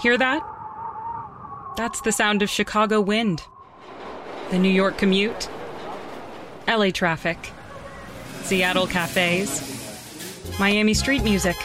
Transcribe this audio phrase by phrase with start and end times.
[0.00, 0.42] Hear that?
[1.76, 3.42] That's the sound of Chicago wind,
[4.50, 5.50] the New York commute,
[6.66, 7.36] LA traffic,
[8.42, 11.56] Seattle cafes, Miami street music,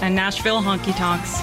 [0.00, 1.40] and Nashville honky tonks.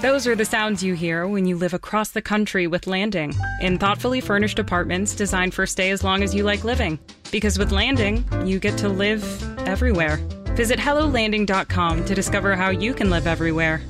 [0.00, 3.78] Those are the sounds you hear when you live across the country with Landing in
[3.78, 7.00] thoughtfully furnished apartments designed for stay as long as you like living.
[7.32, 9.24] Because with Landing, you get to live
[9.66, 10.18] everywhere.
[10.54, 13.82] Visit HelloLanding.com to discover how you can live everywhere.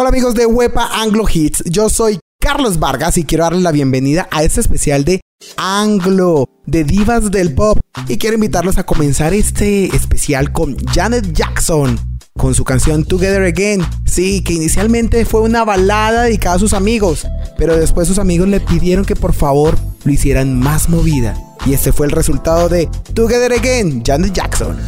[0.00, 4.28] Hola amigos de Wepa Anglo Hits, yo soy Carlos Vargas y quiero darles la bienvenida
[4.30, 5.20] a este especial de
[5.56, 7.80] Anglo, de divas del pop.
[8.06, 11.98] Y quiero invitarlos a comenzar este especial con Janet Jackson,
[12.36, 13.84] con su canción Together Again.
[14.06, 17.26] Sí, que inicialmente fue una balada dedicada a sus amigos,
[17.56, 21.36] pero después sus amigos le pidieron que por favor lo hicieran más movida.
[21.66, 24.78] Y este fue el resultado de Together Again, Janet Jackson.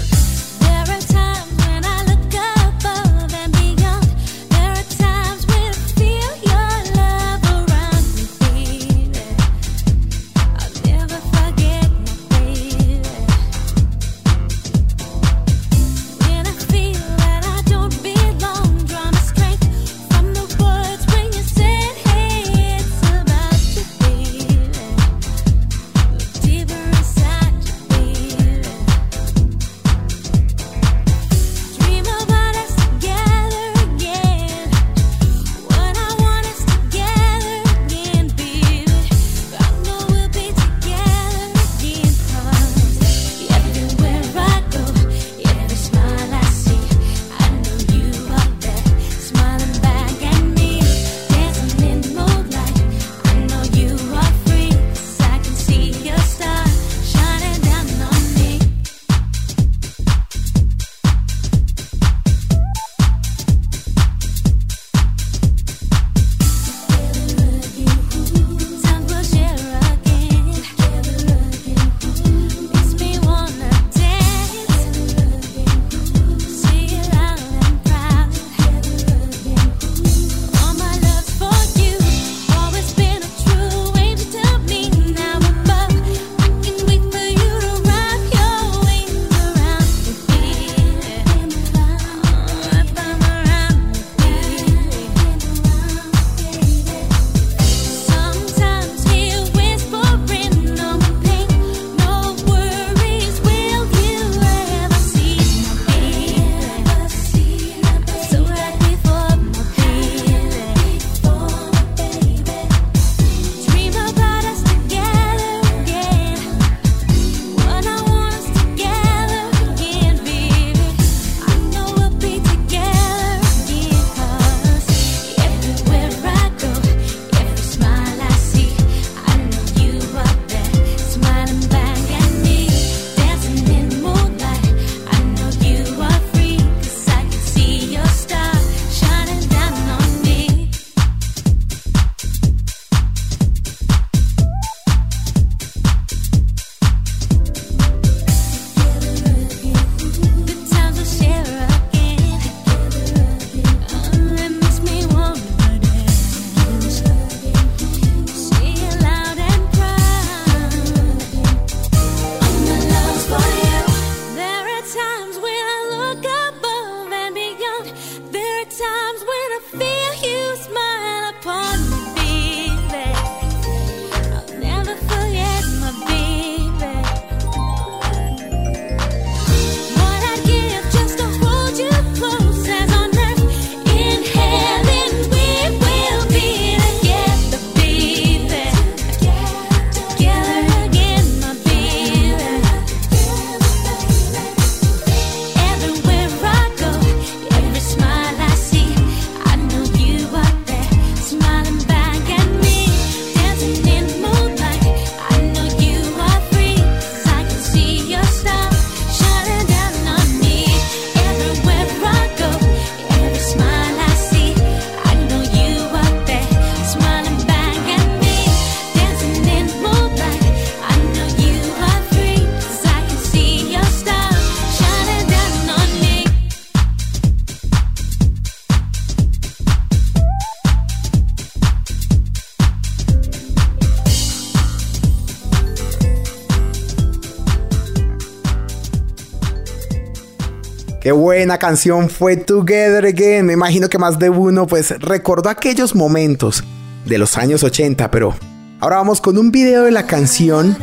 [241.01, 243.47] Qué buena canción fue Together Again.
[243.47, 246.63] Me imagino que más de uno pues recordó aquellos momentos
[247.07, 248.35] de los años 80, pero
[248.81, 250.77] ahora vamos con un video de la canción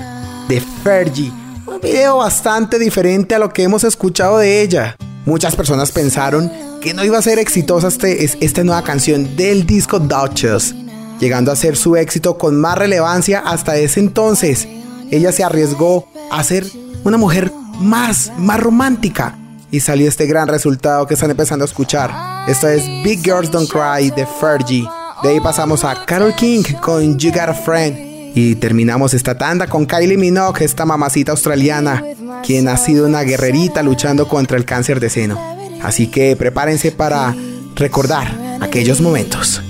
[0.49, 1.31] de Fergie.
[1.67, 4.95] Un video bastante diferente a lo que hemos escuchado de ella.
[5.27, 9.99] Muchas personas pensaron que no iba a ser exitosa este, esta nueva canción del disco
[9.99, 10.73] Duchess,
[11.19, 14.67] llegando a ser su éxito con más relevancia hasta ese entonces.
[15.11, 16.65] Ella se arriesgó a ser
[17.03, 19.37] una mujer más, más romántica
[19.71, 22.11] y salió este gran resultado que están empezando a escuchar.
[22.47, 24.87] Esto es Big Girls Don't Cry de Fergie.
[25.23, 27.97] De ahí pasamos a Carol King con You Got a Friend.
[28.35, 32.03] Y terminamos esta tanda con Kylie Minogue, esta mamacita australiana,
[32.45, 35.57] quien ha sido una guerrerita luchando contra el cáncer de seno.
[35.81, 37.35] Así que prepárense para
[37.75, 38.31] recordar
[38.61, 39.61] aquellos momentos.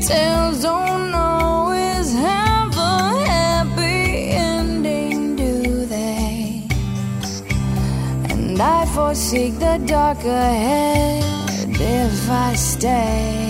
[0.00, 6.62] Tales don't always have a happy ending, do they?
[8.30, 11.24] And I foresee the dark ahead
[11.80, 13.49] if I stay.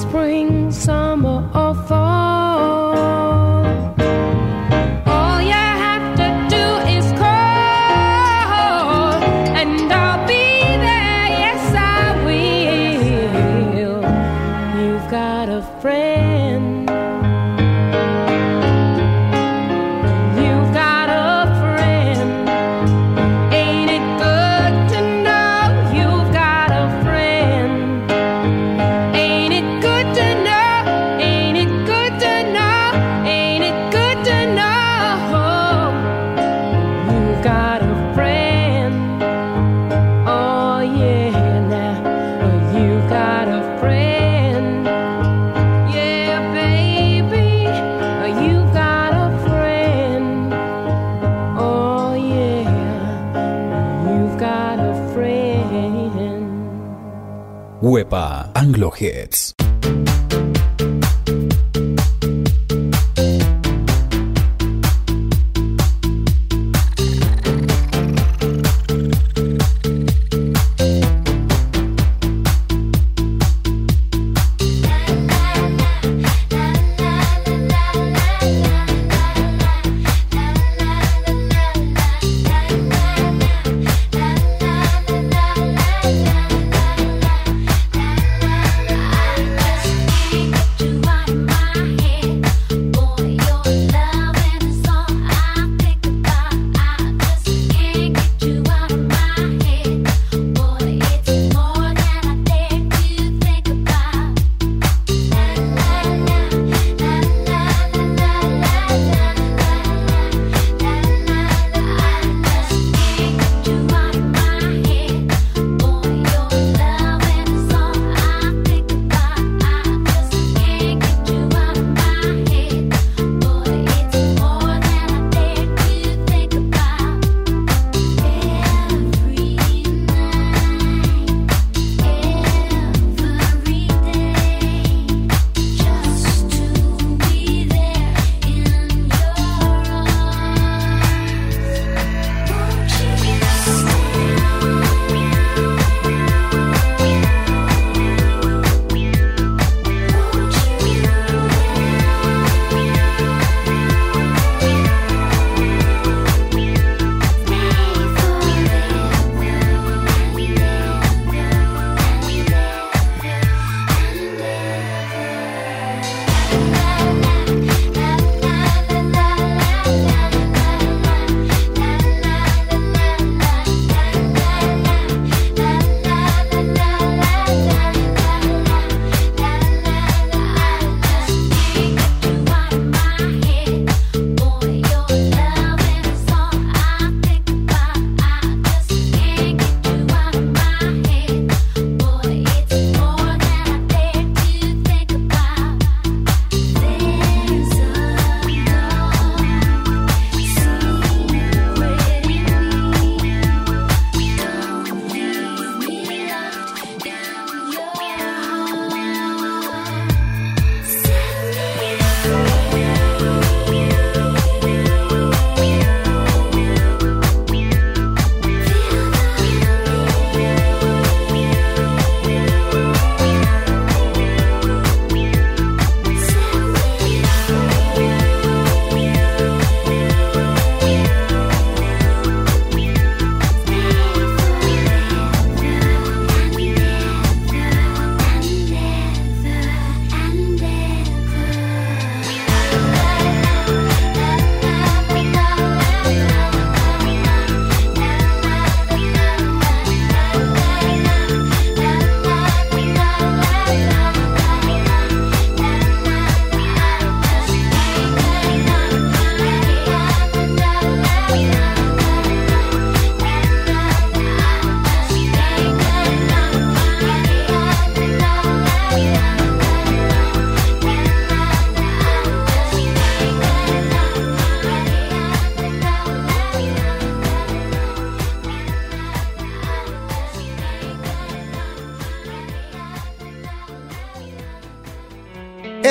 [0.00, 1.46] Spring, summer,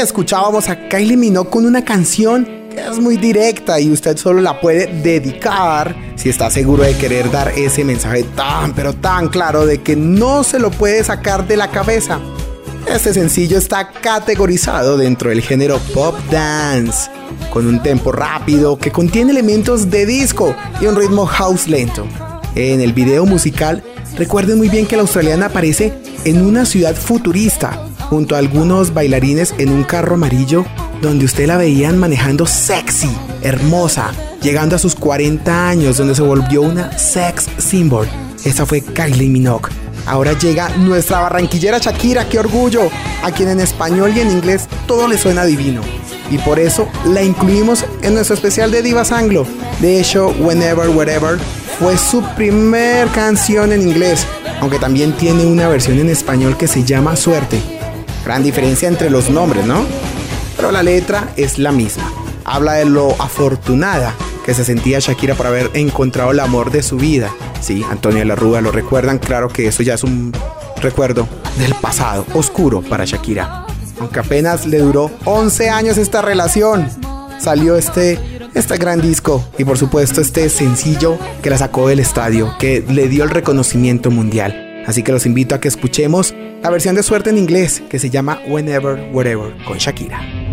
[0.01, 4.61] escuchábamos a Kylie Minogue con una canción que es muy directa y usted solo la
[4.61, 9.81] puede dedicar si está seguro de querer dar ese mensaje tan pero tan claro de
[9.81, 12.19] que no se lo puede sacar de la cabeza.
[12.87, 17.09] Este sencillo está categorizado dentro del género pop dance,
[17.51, 22.07] con un tempo rápido que contiene elementos de disco y un ritmo house lento.
[22.55, 23.83] En el video musical,
[24.17, 29.53] recuerden muy bien que la australiana aparece en una ciudad futurista, junto a algunos bailarines
[29.57, 30.65] en un carro amarillo
[31.01, 33.09] donde usted la veían manejando sexy,
[33.41, 38.07] hermosa, llegando a sus 40 años donde se volvió una sex symbol.
[38.43, 39.69] Esa fue Kylie Minogue.
[40.05, 42.89] Ahora llega nuestra barranquillera Shakira, qué orgullo,
[43.23, 45.81] a quien en español y en inglés todo le suena divino.
[46.31, 49.45] Y por eso la incluimos en nuestro especial de Divas Anglo.
[49.81, 51.37] De hecho, Whenever, Wherever
[51.79, 54.25] fue su primer canción en inglés,
[54.61, 57.61] aunque también tiene una versión en español que se llama Suerte.
[58.25, 59.85] Gran diferencia entre los nombres, ¿no?
[60.55, 62.11] Pero la letra es la misma.
[62.45, 64.13] Habla de lo afortunada
[64.45, 67.29] que se sentía Shakira por haber encontrado el amor de su vida.
[67.61, 70.33] Sí, Antonio de la Rúa lo recuerdan, claro que eso ya es un
[70.81, 71.27] recuerdo
[71.57, 73.65] del pasado, oscuro para Shakira.
[73.99, 76.89] Aunque apenas le duró 11 años esta relación,
[77.39, 78.17] salió este,
[78.53, 83.07] este gran disco y por supuesto este sencillo que la sacó del estadio, que le
[83.07, 84.83] dio el reconocimiento mundial.
[84.87, 88.09] Así que los invito a que escuchemos la versión de suerte en inglés que se
[88.09, 90.48] llama Whenever, Wherever con Shakira.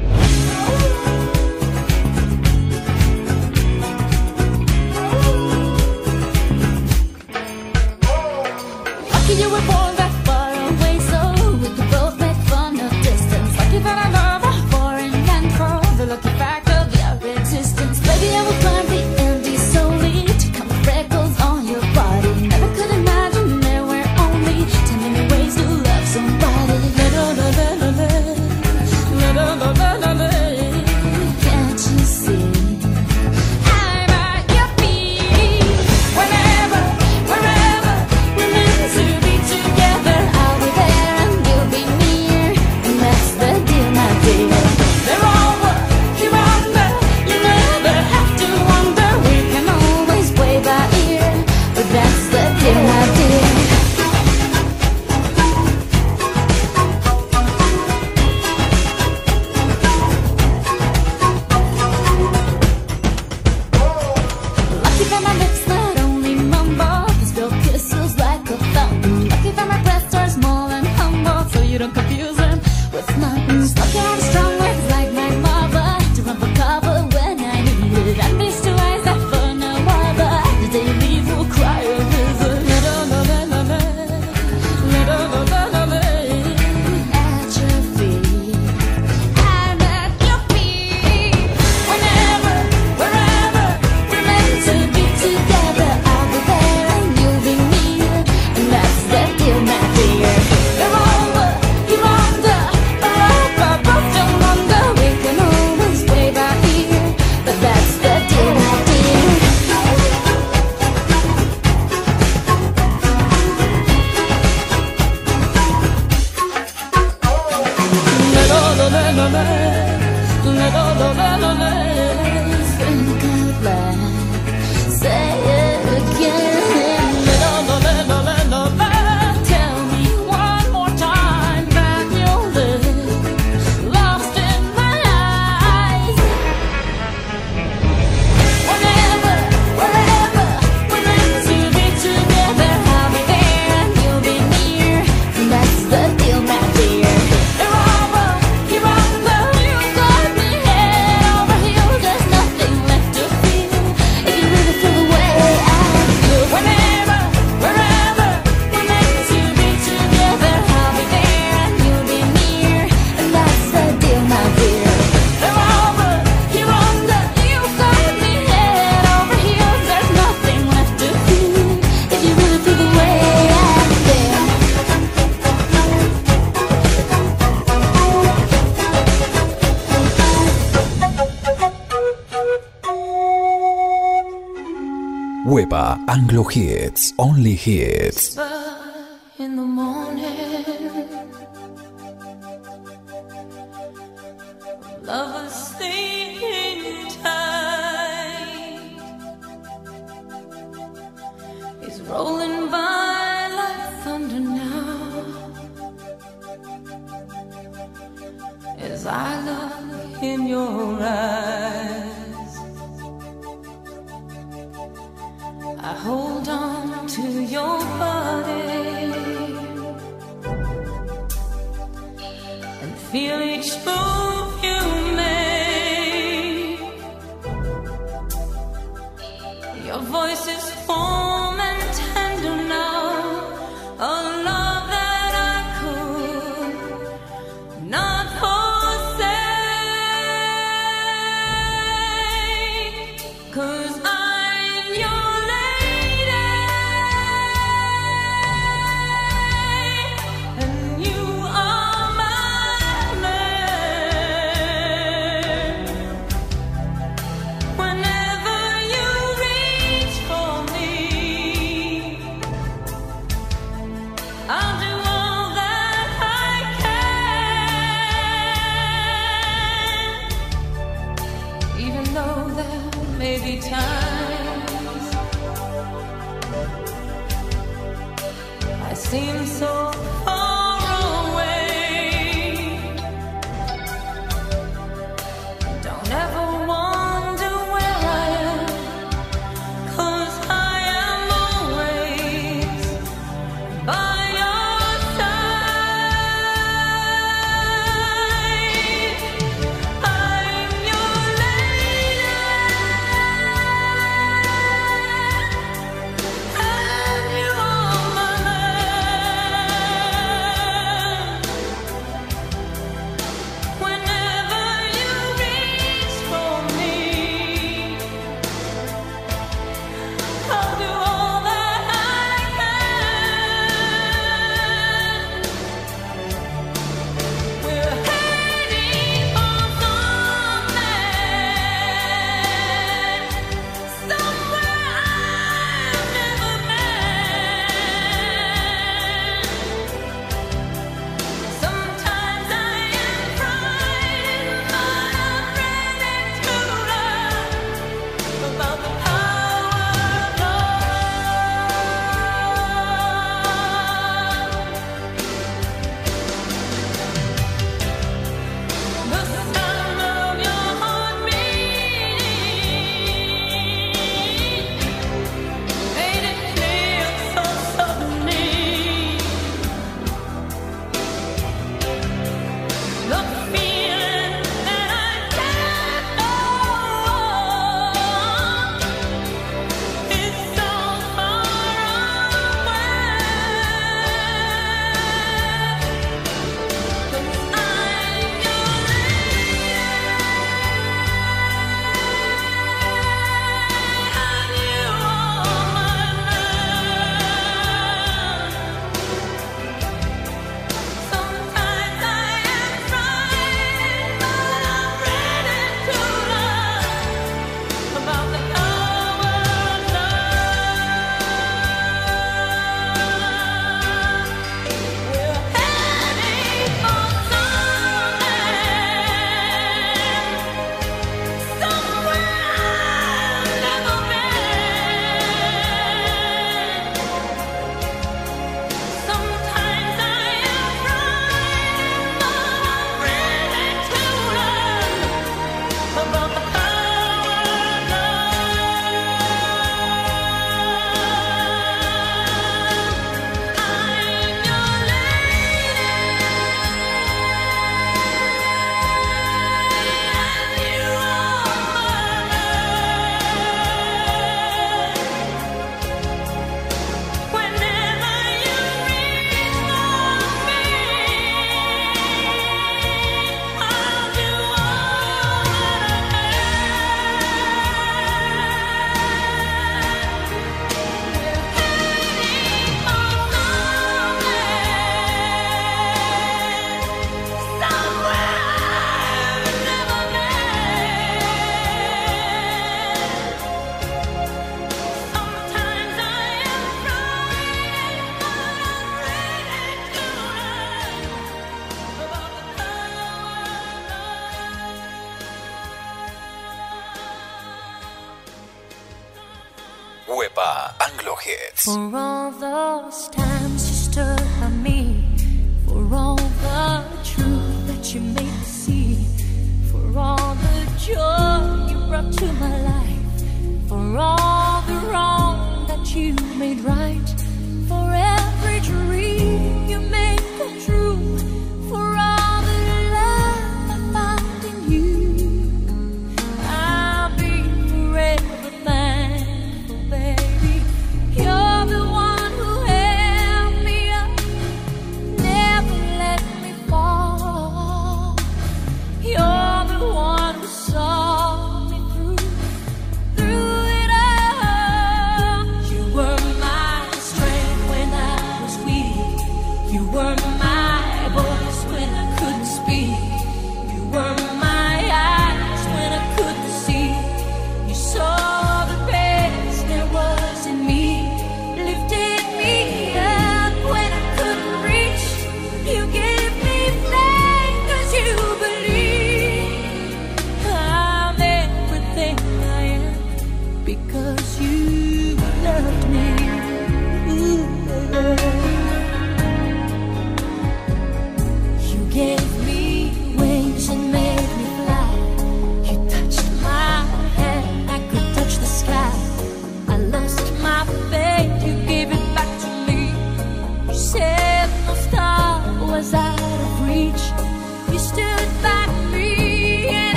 [187.18, 188.36] Only Hits.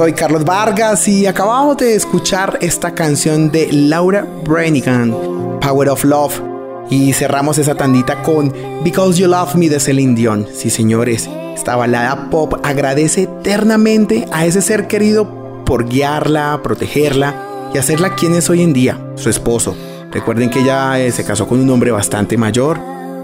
[0.00, 5.14] Soy Carlos Vargas y acabamos de escuchar esta canción de Laura Branigan,
[5.60, 6.40] Power of Love.
[6.88, 8.50] Y cerramos esa tandita con
[8.82, 10.46] Because You Love Me de Celine Dion.
[10.54, 17.34] Sí, señores, esta balada pop agradece eternamente a ese ser querido por guiarla, protegerla
[17.74, 19.76] y hacerla quien es hoy en día, su esposo.
[20.10, 22.80] Recuerden que ella eh, se casó con un hombre bastante mayor,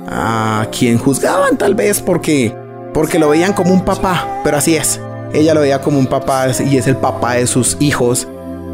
[0.08, 2.54] a quien juzgaban tal vez porque,
[2.92, 5.00] porque lo veían como un papá, pero así es.
[5.36, 8.26] Ella lo veía como un papá y es el papá de sus hijos.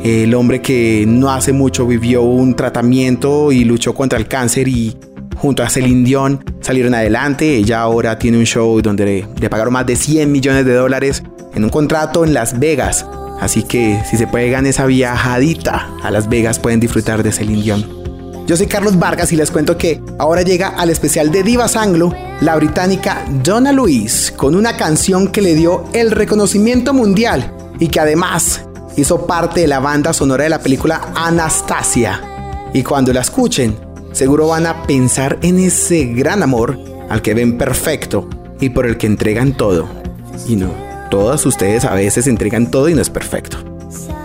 [0.05, 4.97] El hombre que no hace mucho vivió un tratamiento y luchó contra el cáncer y
[5.37, 7.57] junto a Celine Dion salieron adelante.
[7.57, 11.65] Ella ahora tiene un show donde le, pagaron más de 100 millones de dólares en
[11.65, 13.07] un contrato en Las Vegas.
[13.41, 18.02] Así que si se pegan esa viajadita a Las Vegas pueden disfrutar de Celine Dion.
[18.53, 22.15] Yo soy Carlos Vargas y les cuento que ahora llega al especial de Divas Anglo
[22.43, 27.99] la británica Donna Louise con una canción que le dio el reconocimiento mundial y que
[27.99, 28.61] además
[28.99, 32.21] hizo parte de la banda sonora de la película Anastasia.
[32.75, 33.75] Y cuando la escuchen,
[34.13, 38.29] seguro van a pensar en ese gran amor al que ven perfecto
[38.61, 39.89] y por el que entregan todo.
[40.47, 40.69] Y no,
[41.11, 43.72] todas ustedes a veces entregan todo y no es perfecto.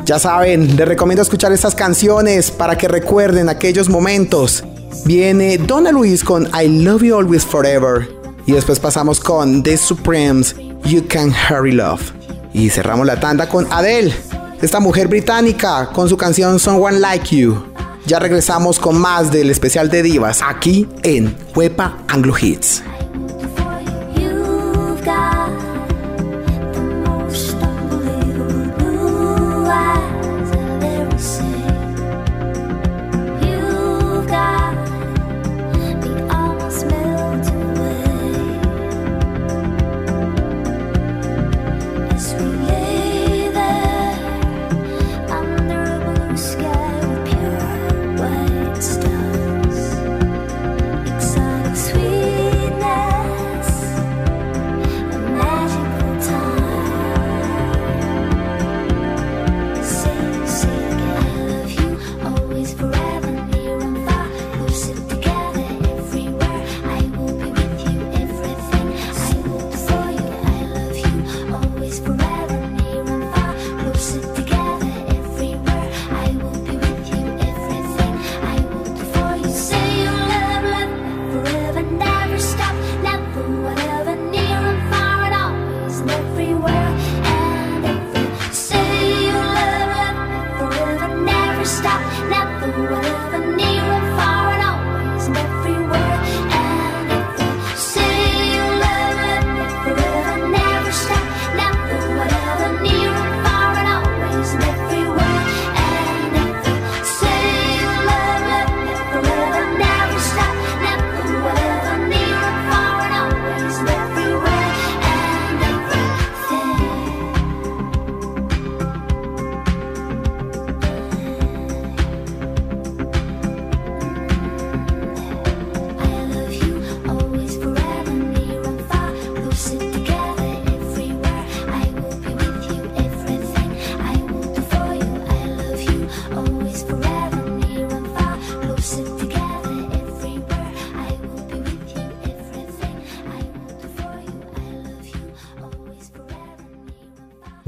[0.07, 4.63] Ya saben, les recomiendo escuchar estas canciones para que recuerden aquellos momentos.
[5.03, 8.07] Viene Donna Louise con I Love You Always Forever.
[8.45, 12.13] Y después pasamos con The Supremes, You Can Hurry Love.
[12.53, 14.15] Y cerramos la tanda con Adele,
[14.61, 17.61] esta mujer británica, con su canción Someone Like You.
[18.05, 22.81] Ya regresamos con más del especial de divas aquí en Huepa Anglo Hits.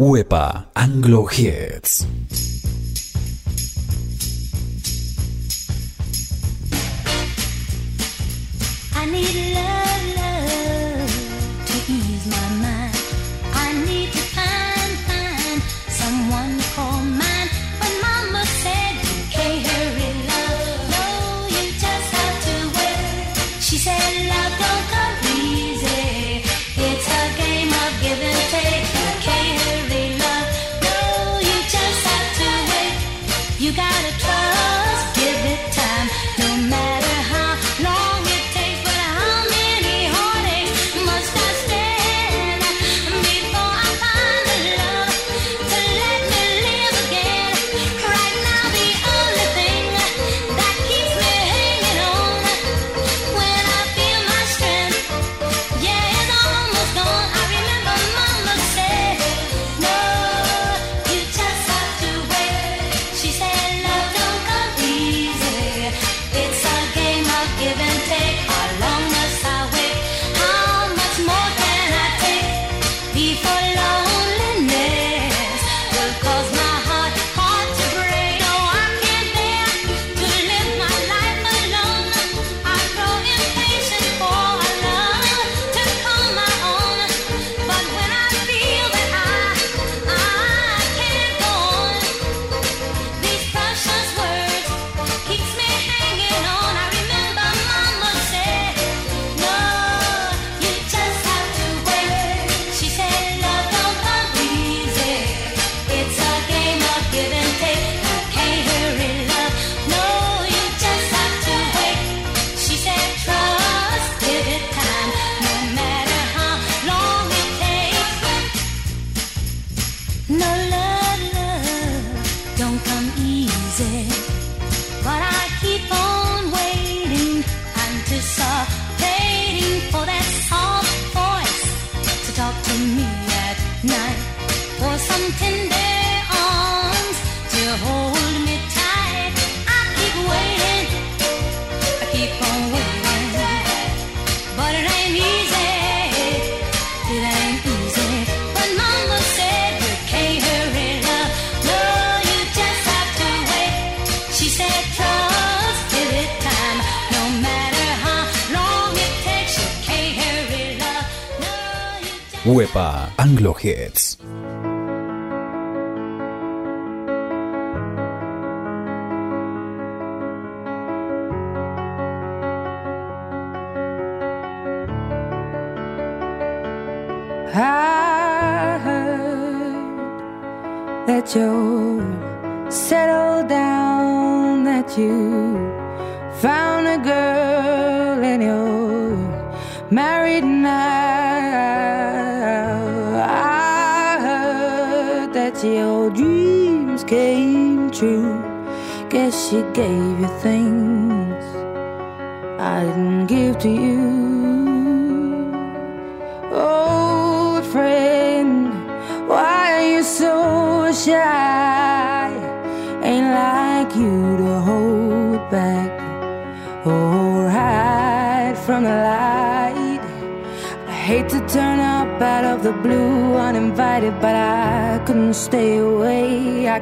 [0.10, 2.08] UEPA Anglo Hits.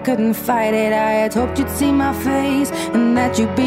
[0.07, 0.93] couldn't fight it.
[0.93, 3.66] I had hoped you'd see my face and that you'd be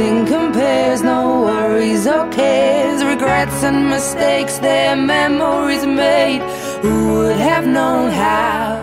[0.00, 6.40] Nothing compares, no worries or cares, regrets and mistakes, their memories made.
[6.80, 8.80] Who would have known how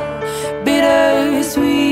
[0.64, 1.87] bittersweet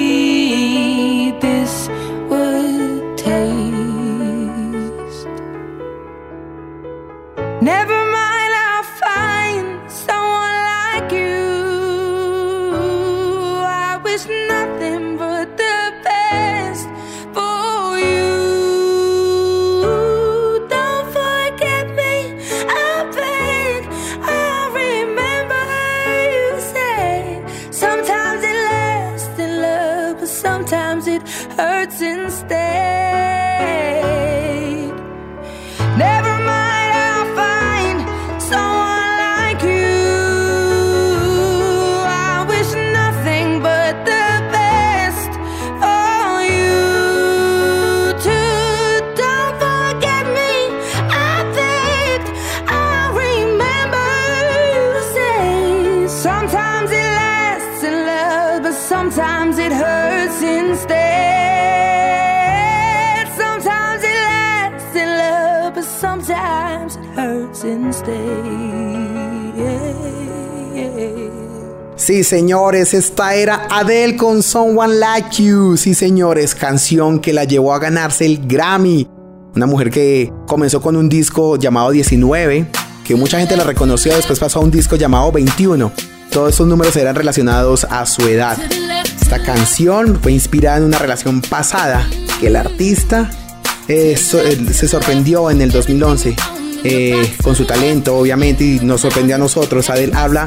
[72.05, 75.75] Sí, señores, esta era Adele con Someone Like You.
[75.75, 79.09] Sí, señores, canción que la llevó a ganarse el Grammy.
[79.55, 82.67] Una mujer que comenzó con un disco llamado 19,
[83.03, 85.91] que mucha gente la reconoció, después pasó a un disco llamado 21.
[86.29, 88.55] Todos esos números eran relacionados a su edad.
[89.19, 92.07] Esta canción fue inspirada en una relación pasada
[92.39, 93.31] que el artista
[93.87, 96.35] eh, eh, se sorprendió en el 2011
[96.83, 99.89] eh, con su talento, obviamente, y nos sorprendió a nosotros.
[99.89, 100.45] Adele habla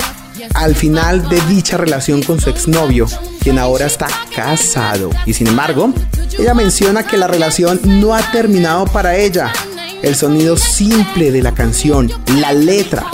[0.55, 3.07] al final de dicha relación con su exnovio,
[3.41, 5.11] quien ahora está casado.
[5.27, 5.93] Y sin embargo,
[6.39, 9.53] ella menciona que la relación no ha terminado para ella.
[10.03, 12.11] El sonido simple de la canción,
[12.41, 13.07] la letra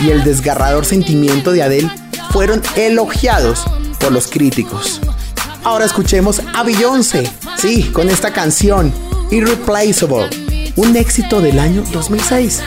[0.00, 1.90] y el desgarrador sentimiento de Adele
[2.30, 3.64] fueron elogiados
[4.00, 5.00] por los críticos.
[5.64, 8.92] Ahora escuchemos a Beyoncé, sí, con esta canción,
[9.30, 10.28] Irreplaceable,
[10.76, 12.62] un éxito del año 2006.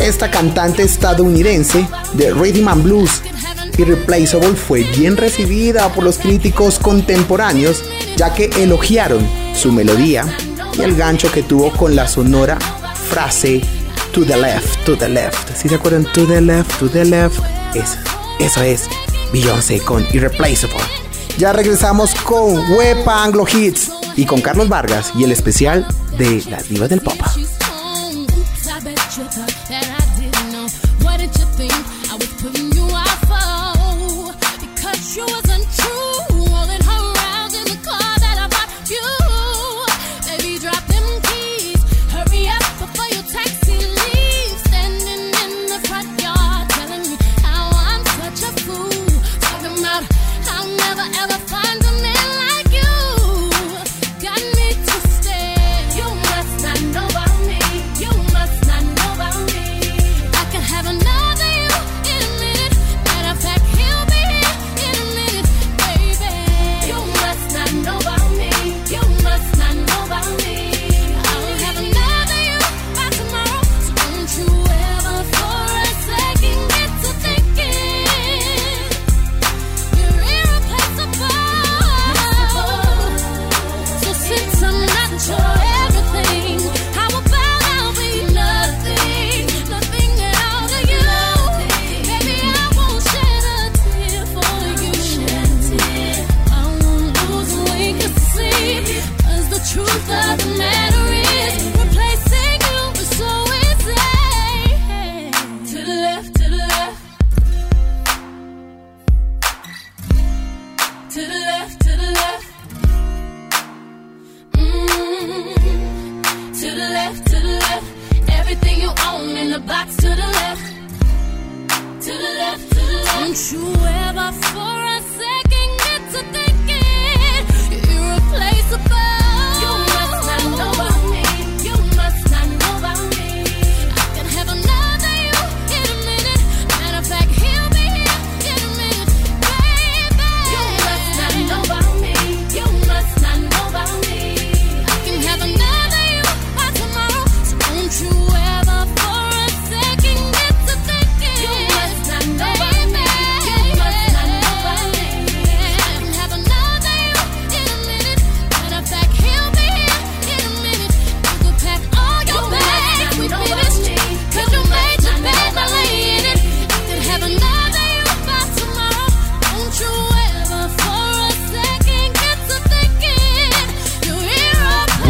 [0.00, 3.22] Esta cantante estadounidense de Rhythm and Blues,
[3.78, 7.82] Irreplaceable fue bien recibida por los críticos contemporáneos,
[8.16, 10.24] ya que elogiaron su melodía
[10.78, 12.58] y el gancho que tuvo con la sonora
[13.08, 13.60] frase
[14.12, 15.56] To the left, to the left.
[15.56, 16.04] ¿Sí se acuerdan?
[16.12, 17.40] To the left, to the left.
[17.74, 17.96] Eso,
[18.38, 18.88] eso es
[19.32, 20.78] Beyoncé con Irreplaceable.
[21.36, 25.84] Ya regresamos con Wepa Anglo Hits y con Carlos Vargas y el especial
[26.16, 27.16] de las divas del pop.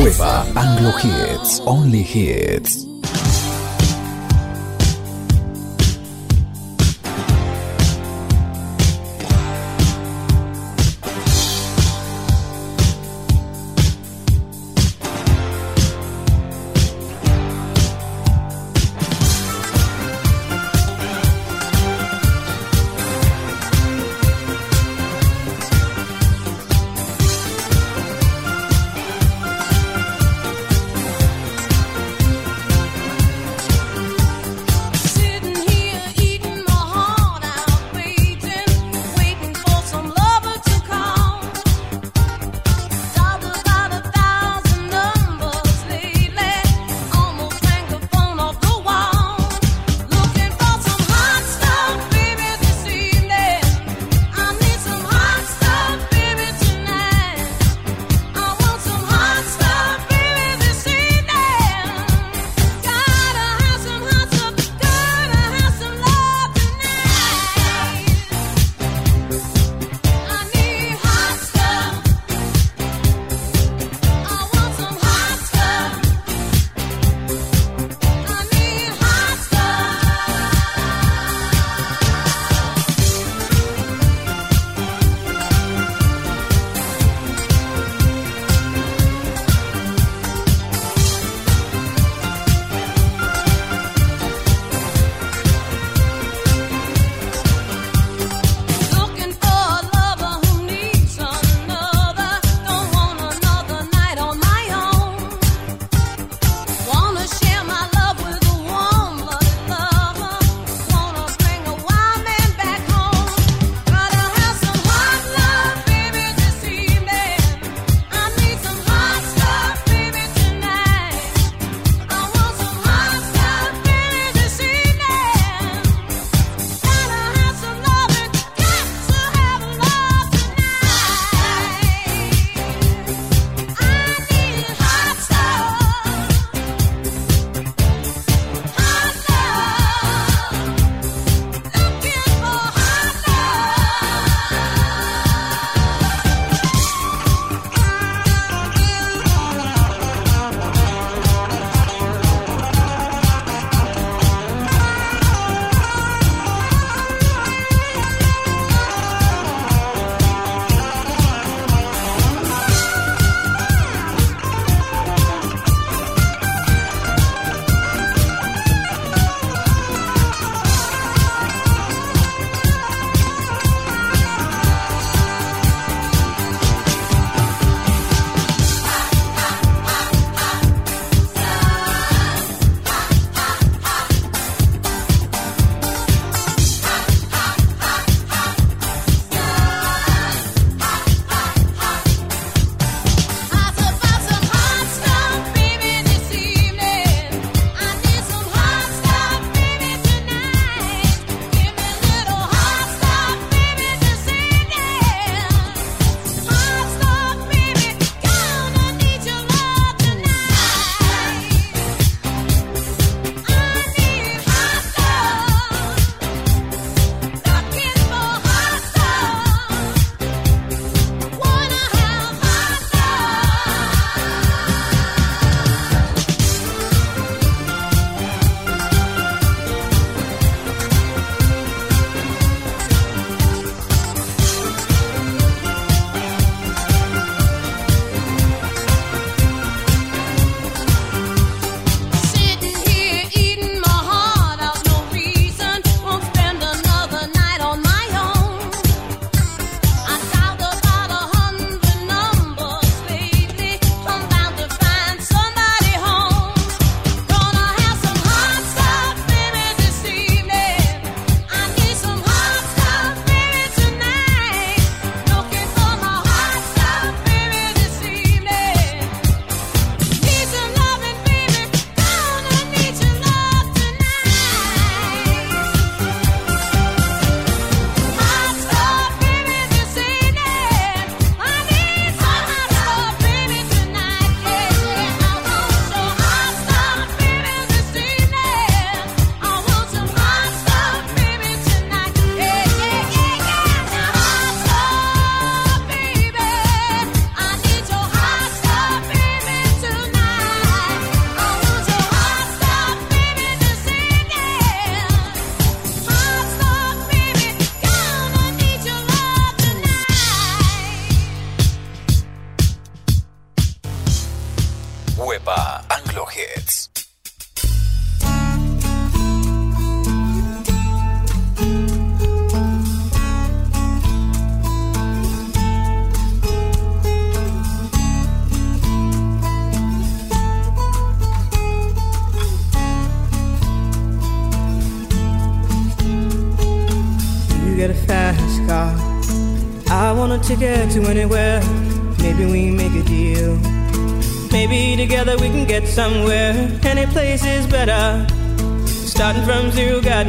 [0.04, 2.93] Nueva Anglo Hits, only hits.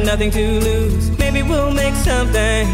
[0.06, 1.10] Nothing to lose.
[1.18, 2.68] Maybe we'll make something.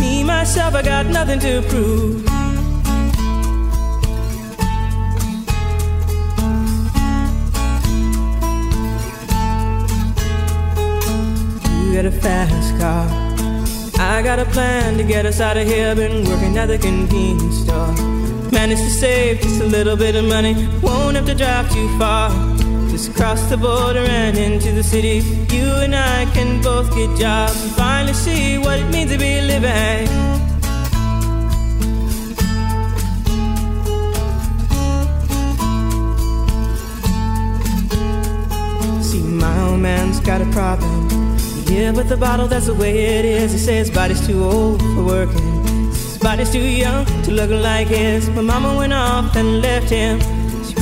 [0.00, 2.20] Me, myself, I got nothing to prove.
[11.82, 13.04] You get a fast car.
[13.98, 15.92] I got a plan to get us out of here.
[15.96, 17.92] Been working at the convenience store.
[18.52, 20.68] Managed to save just a little bit of money.
[20.80, 22.53] Won't have to drive too far.
[22.94, 25.16] Just cross the border and into the city.
[25.52, 29.40] You and I can both get jobs and finally see what it means to be
[29.40, 30.06] living.
[39.02, 41.08] See, my old man's got a problem.
[41.66, 43.50] Yeah, but the bottle, that's the way it is.
[43.50, 45.64] He says his body's too old for working.
[45.88, 48.30] His body's too young to look like his.
[48.30, 50.20] My mama went off and left him.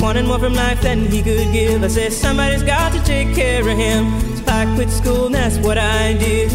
[0.03, 1.81] Wanted more from life than he could give.
[1.81, 4.11] I said, somebody's got to take care of him.
[4.35, 6.51] So I quit school, and that's what I did.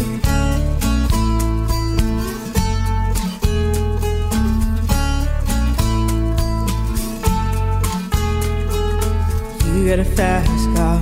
[9.65, 11.01] You got a fast car.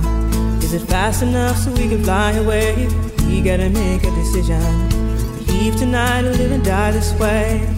[0.64, 2.88] Is it fast enough so we can fly away?
[3.26, 4.88] We gotta make a decision.
[5.48, 7.77] Leave tonight or live and die this way.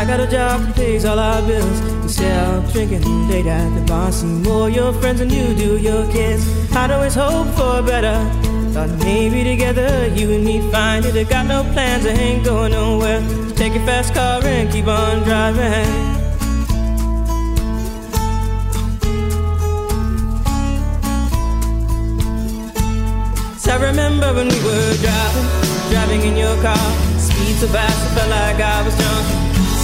[0.00, 1.80] I got a job that pays all our bills.
[2.04, 6.10] Instead of drinking late at the bar, see more your friends than you do your
[6.10, 6.42] kids.
[6.74, 8.16] I'd always hope for better.
[8.72, 11.14] Thought maybe together you and me find it.
[11.14, 13.20] I got no plans, I ain't going nowhere.
[13.28, 15.84] So take your fast car and keep on driving.
[23.58, 25.48] So I remember when we were driving,
[25.90, 27.10] driving in your car.
[27.18, 28.19] Speed so fast, I felt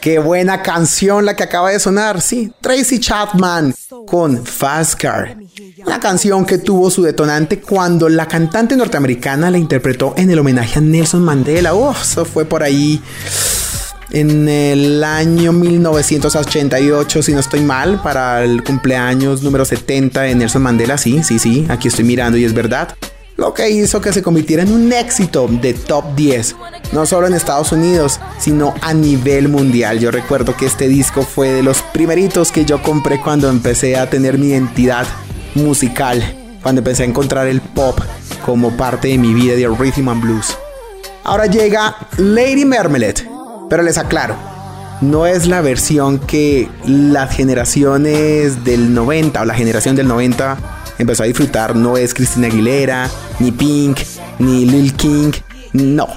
[0.00, 2.52] Qué buena canción la que acaba de sonar, sí.
[2.60, 3.74] Tracy Chapman
[4.06, 5.36] con Fast Car.
[5.86, 10.78] La canción que tuvo su detonante cuando la cantante norteamericana la interpretó en el homenaje
[10.78, 11.74] a Nelson Mandela.
[11.74, 13.00] Uf, eso fue por ahí
[14.12, 20.62] en el año 1988, si no estoy mal, para el cumpleaños número 70 de Nelson
[20.62, 20.98] Mandela.
[20.98, 22.94] Sí, sí, sí, aquí estoy mirando y es verdad.
[23.36, 26.56] Lo que hizo que se convirtiera en un éxito de top 10,
[26.92, 29.98] no solo en Estados Unidos, sino a nivel mundial.
[29.98, 34.10] Yo recuerdo que este disco fue de los primeritos que yo compré cuando empecé a
[34.10, 35.06] tener mi identidad
[35.54, 36.22] musical,
[36.62, 37.98] cuando empecé a encontrar el pop
[38.44, 40.56] como parte de mi vida de rhythm and blues.
[41.24, 43.28] Ahora llega Lady Marmalade,
[43.70, 44.36] pero les aclaro,
[45.00, 51.22] no es la versión que las generaciones del 90 o la generación del 90 empezó
[51.22, 51.76] a disfrutar.
[51.76, 53.98] No es Cristina Aguilera, ni Pink,
[54.38, 55.32] ni Lil King.
[55.72, 56.08] No.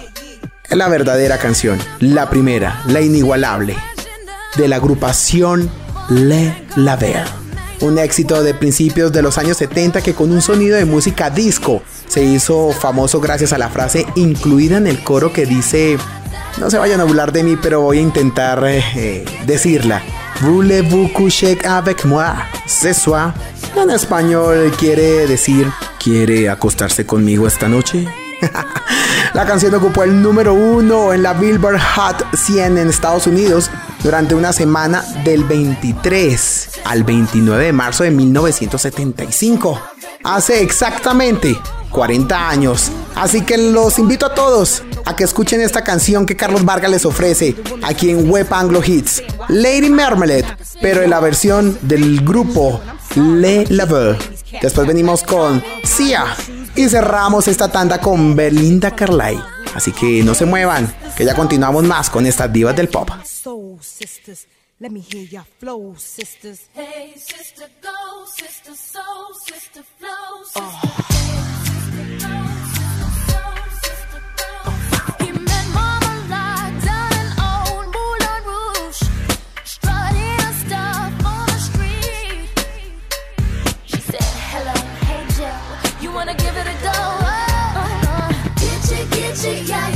[0.69, 1.79] La verdadera canción.
[1.99, 3.75] La primera, la inigualable.
[4.55, 5.69] De la agrupación
[6.09, 7.25] Le Laver.
[7.81, 11.83] Un éxito de principios de los años 70 que con un sonido de música disco
[12.07, 15.97] se hizo famoso gracias a la frase incluida en el coro que dice
[16.59, 20.01] no se vayan a burlar de mí, pero voy a intentar eh, eh, decirla.
[20.41, 22.33] Voulez-vous coucher avec moi?
[22.65, 23.33] Ce soir.
[23.77, 25.69] En español quiere decir,
[26.01, 28.07] ¿quiere acostarse conmigo esta noche?
[29.33, 33.69] La canción ocupó el número uno en la Billboard Hot 100 en Estados Unidos
[34.01, 39.81] durante una semana del 23 al 29 de marzo de 1975.
[40.23, 41.57] Hace exactamente
[41.91, 42.91] 40 años.
[43.15, 47.05] Así que los invito a todos a que escuchen esta canción que Carlos Vargas les
[47.05, 49.21] ofrece aquí en Web Anglo Hits.
[49.49, 50.45] Lady Marmalade,
[50.81, 52.81] pero en la versión del grupo
[53.15, 54.17] Le Lover.
[54.61, 56.25] Después venimos con Sia
[56.75, 59.43] y cerramos esta tanda con Belinda Carlisle.
[59.73, 63.09] Así que no se muevan, que ya continuamos más con estas divas del pop.
[63.25, 64.47] Soul sisters,
[64.79, 66.61] let me hear your flow, sisters.
[66.73, 71.15] Hey, sister, go, sister, soul, sister, flow, sister.
[71.84, 71.84] He
[89.45, 89.94] yeah, yeah.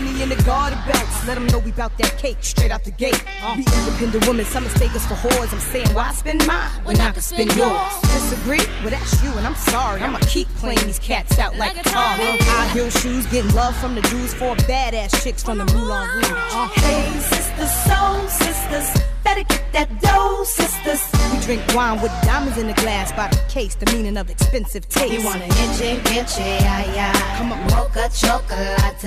[0.00, 1.26] Money in the garden bags.
[1.26, 3.22] Let them know we bout that cake straight out the gate.
[3.56, 5.52] Be independent women, some mistake us for whores.
[5.52, 8.00] I'm saying, why spend mine when I can spend yours?
[8.02, 8.64] Disagree?
[8.80, 10.00] Well, that's you, and I'm sorry.
[10.00, 12.16] I'ma keep playing these cats out like a car.
[12.18, 16.30] High heel shoes, getting love from the dudes, four badass chicks from the Moulin Rouge.
[16.30, 19.02] Uh, Hey, sisters, soul sisters,
[19.34, 21.02] better get that dough, sisters.
[21.32, 24.88] we drink wine with diamonds in the glass by the case, the meaning of expensive
[24.88, 25.12] taste.
[25.12, 27.38] You wanna itchy, itchy, yeah, yeah.
[27.38, 27.60] Come on.
[27.70, 29.02] Mocha chocolate.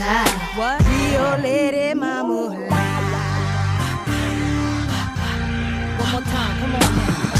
[0.55, 0.81] What?
[0.87, 2.33] Rio Lady Mama.
[6.01, 7.32] One more time, come on now.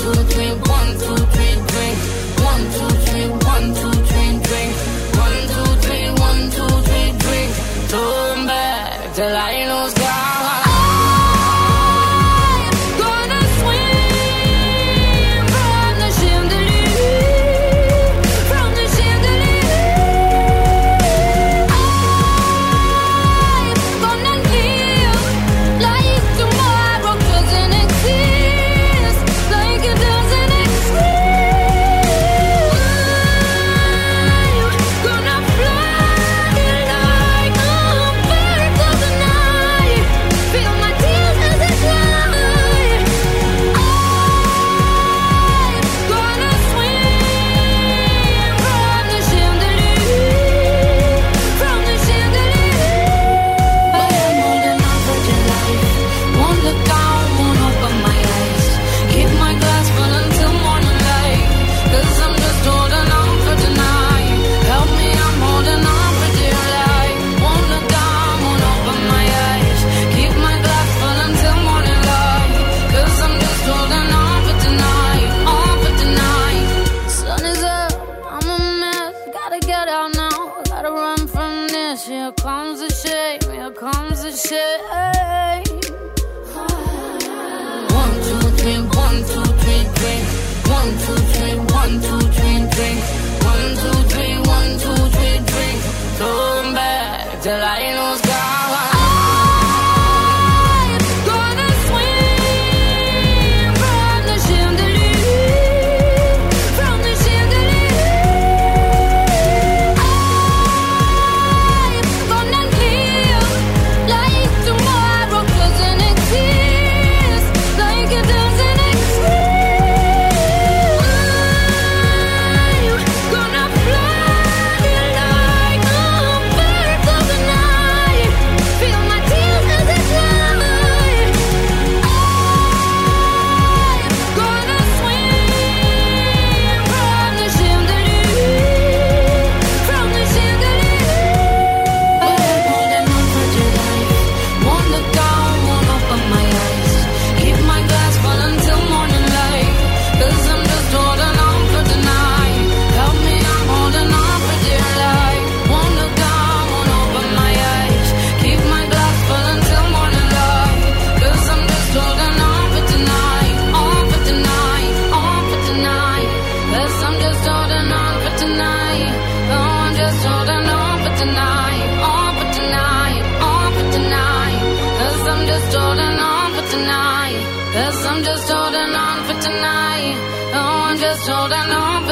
[0.00, 1.98] two, three, one, two, three, drink.
[2.50, 4.72] One, two, three, one, two, three, drink.
[5.24, 7.50] One, two, three, one, two, three, drink.
[8.46, 9.59] Back till I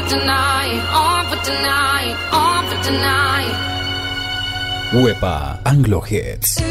[0.09, 0.59] tonight.
[4.93, 6.68] Wepa Anglo Hits.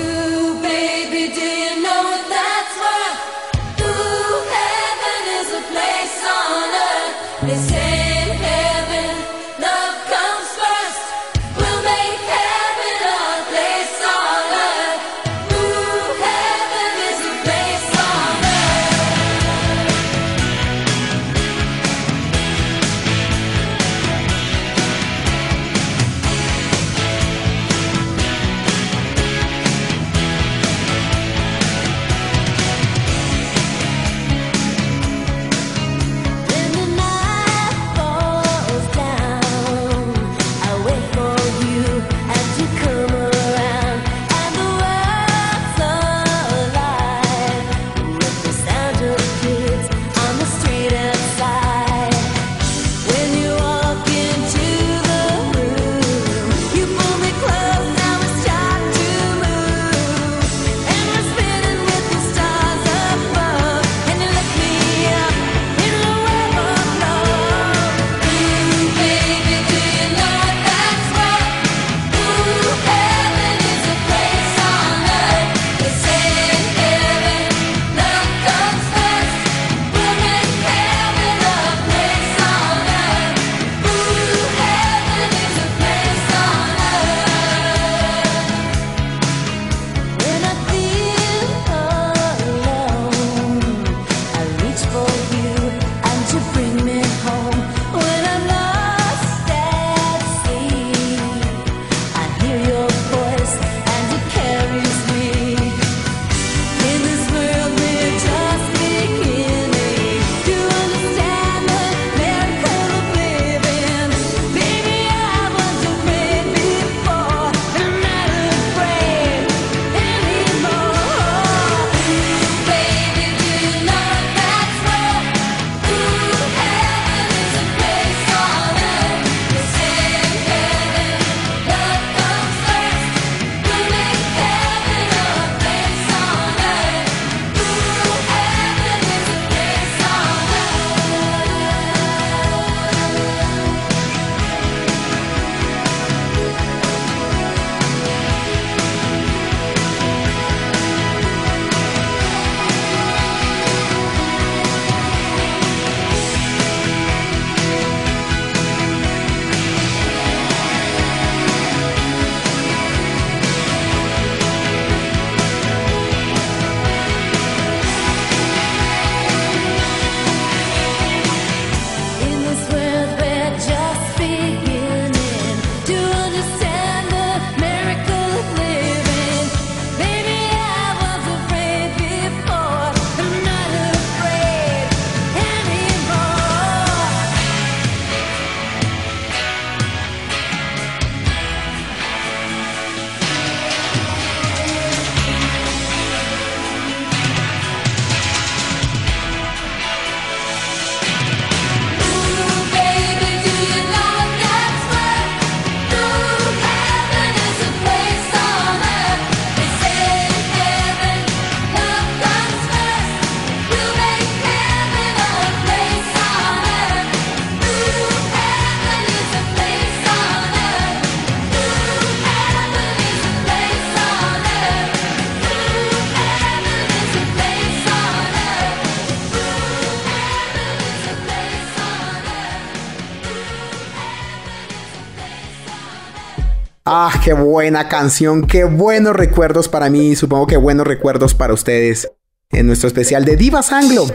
[237.27, 242.09] Qué buena canción, qué buenos recuerdos para mí, supongo que buenos recuerdos para ustedes.
[242.51, 244.05] En nuestro especial de Divas Anglo.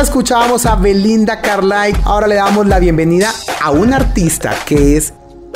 [0.00, 2.00] Escuchábamos a Belinda Carlisle.
[2.04, 3.30] Ahora le damos la bienvenida
[3.60, 5.12] a un artista que es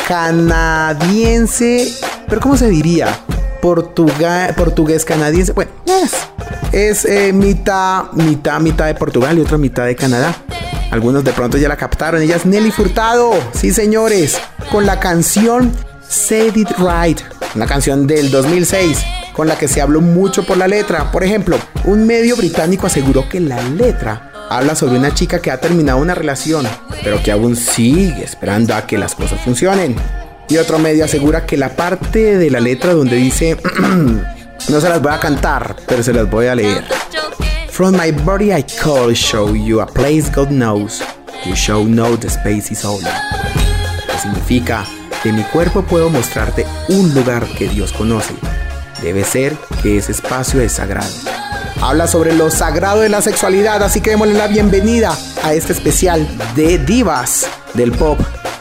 [0.07, 1.91] canadiense,
[2.29, 3.19] pero ¿cómo se diría?
[3.63, 5.53] Portuga- portugués canadiense.
[5.53, 5.71] Bueno,
[6.71, 10.37] es eh, mitad, mitad, mitad de Portugal y otra mitad de Canadá.
[10.91, 12.21] Algunos de pronto ya la captaron.
[12.21, 13.33] Ella es Nelly Furtado.
[13.55, 14.39] Sí, señores.
[14.71, 15.73] Con la canción
[16.11, 17.21] Said It Right.
[17.55, 18.99] Una canción del 2006
[19.33, 21.13] con la que se habló mucho por la letra.
[21.13, 25.61] Por ejemplo, un medio británico aseguró que la letra habla sobre una chica que ha
[25.61, 26.67] terminado una relación,
[27.05, 29.95] pero que aún sigue esperando a que las cosas funcionen.
[30.49, 33.57] Y otro medio asegura que la parte de la letra donde dice,
[34.69, 36.85] no se las voy a cantar, pero se las voy a leer.
[37.71, 41.05] From my body I call show you a place God knows.
[41.47, 43.01] You show no the space is all.
[43.01, 44.85] Que significa
[45.25, 48.35] de mi cuerpo puedo mostrarte un lugar que Dios conoce.
[49.03, 51.11] Debe ser que ese espacio es sagrado.
[51.81, 56.27] Habla sobre lo sagrado de la sexualidad, así que démosle la bienvenida a este especial
[56.55, 58.19] de divas del pop.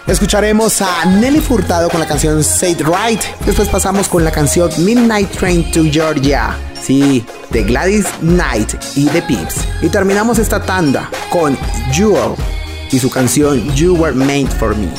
[0.07, 3.21] Escucharemos a Nelly Furtado con la canción Say It Right.
[3.45, 6.55] Después pasamos con la canción Midnight Train to Georgia.
[6.81, 9.55] Sí, de Gladys Knight y The Pips.
[9.81, 11.57] Y terminamos esta tanda con
[11.91, 12.33] Jewel
[12.91, 14.89] y su canción You Were Made for Me.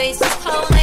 [0.00, 0.79] face is cold.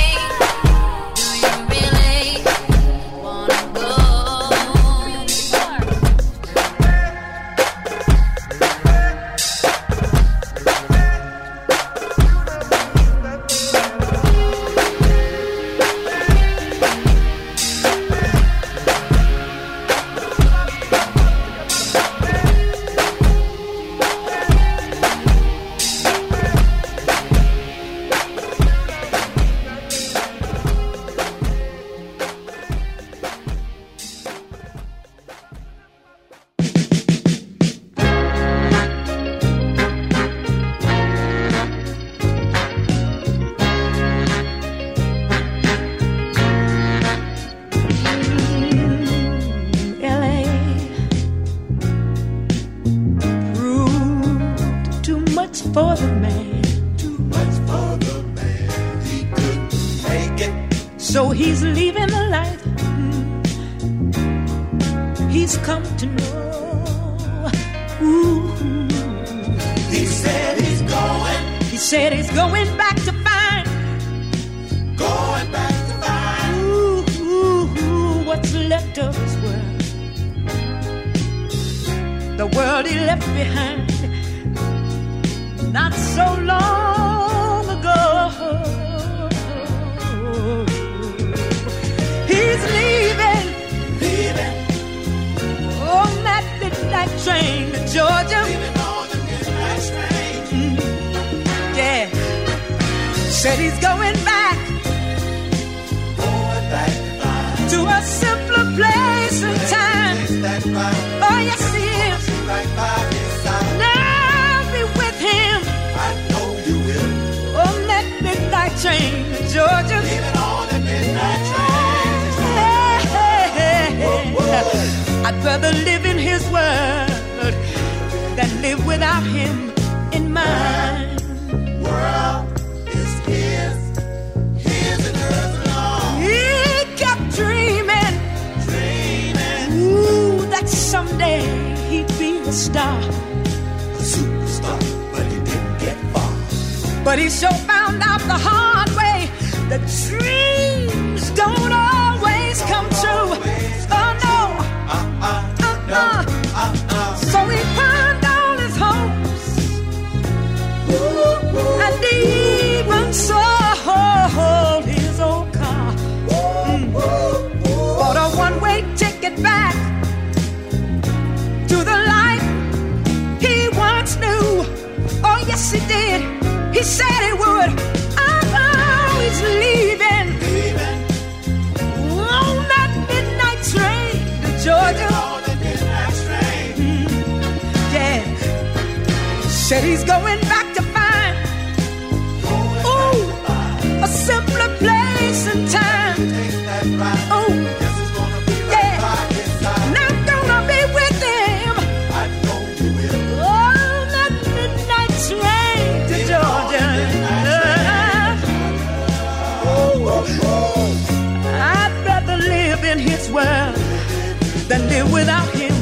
[214.77, 215.73] and live without him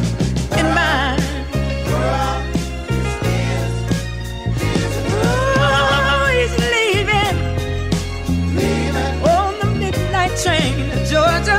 [0.60, 1.22] in mind.
[5.58, 7.38] Oh, he's leaving.
[8.56, 11.58] Leaving on the midnight train to Georgia.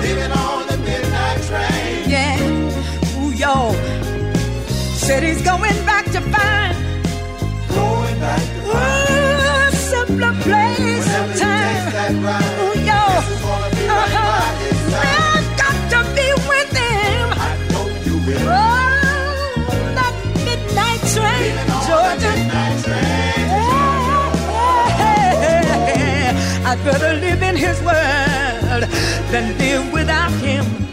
[2.09, 3.21] Yeah.
[3.21, 3.75] Ooh, y'all.
[5.05, 5.76] Said he's going.
[26.87, 28.85] better live in his world
[29.33, 30.86] than live without him.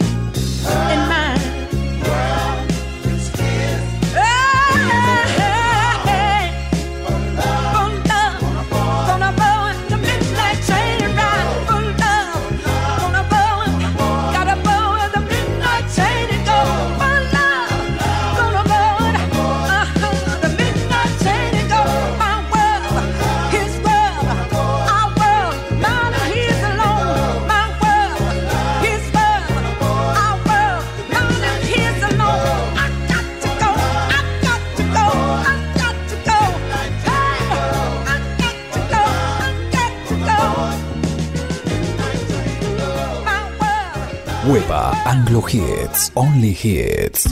[45.34, 47.26] Solo hits, only hits.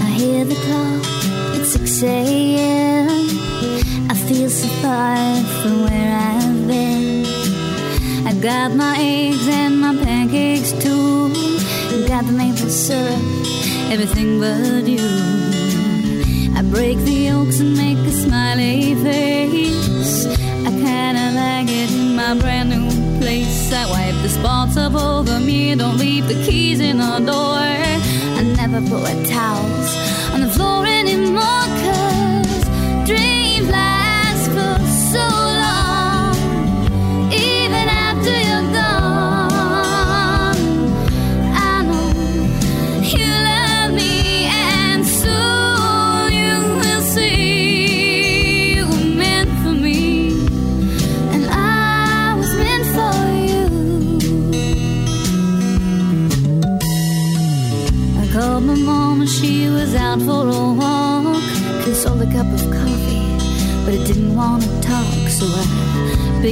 [0.00, 1.04] I hear the clock,
[1.60, 3.28] it's 6 a.m.
[4.10, 5.16] I feel so far
[5.60, 7.26] from where I've been.
[8.26, 11.28] I got my eggs and my pancakes too.
[12.08, 13.20] Got the maple syrup,
[13.92, 15.06] everything but you.
[16.56, 17.77] I break the yolks and
[18.58, 20.26] funny face.
[20.66, 22.88] I kinda like it in my brand new
[23.20, 23.72] place.
[23.72, 27.62] I wipe the spots up over me, don't leave the keys in the door.
[28.40, 29.77] I never put a towel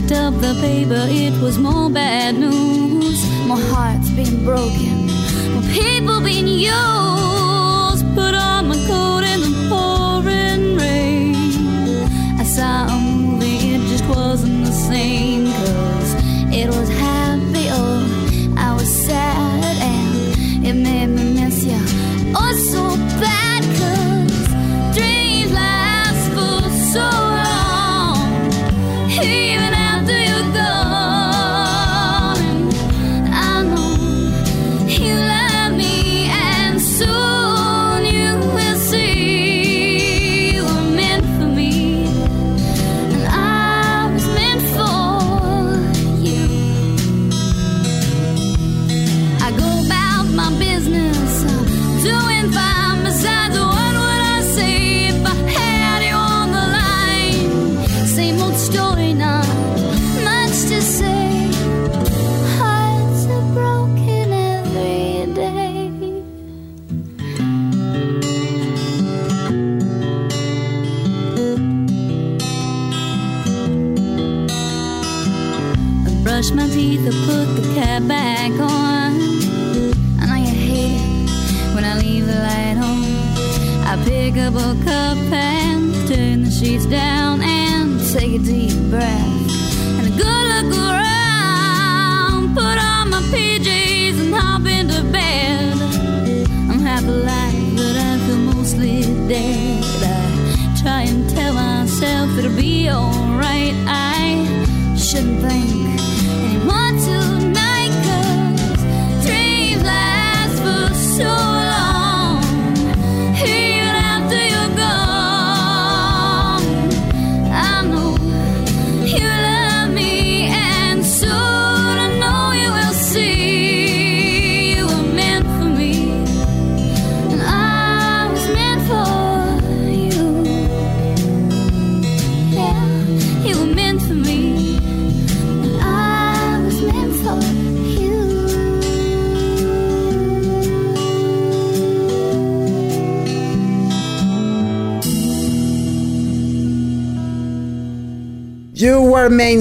[0.01, 3.25] picked up the paper, it was more bad news.
[3.47, 4.86] My heart's been broken.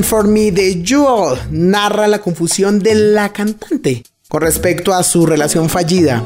[0.06, 5.68] for Me de Jewel narra la confusión de la cantante con respecto a su relación
[5.68, 6.24] fallida